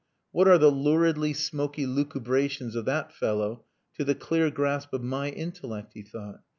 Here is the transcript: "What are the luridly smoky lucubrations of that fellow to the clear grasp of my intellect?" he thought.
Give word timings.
"What 0.31 0.47
are 0.47 0.57
the 0.57 0.71
luridly 0.71 1.31
smoky 1.31 1.85
lucubrations 1.85 2.75
of 2.75 2.85
that 2.85 3.13
fellow 3.13 3.65
to 3.99 4.03
the 4.03 4.15
clear 4.15 4.49
grasp 4.49 4.93
of 4.93 5.03
my 5.03 5.29
intellect?" 5.29 5.91
he 5.93 6.01
thought. 6.01 6.41